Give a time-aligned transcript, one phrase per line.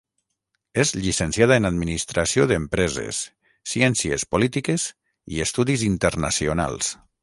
[0.83, 3.21] És llicenciada en Administració d'Empreses,
[3.77, 4.91] Ciències Polítiques
[5.37, 6.97] i Estudis Internacionals.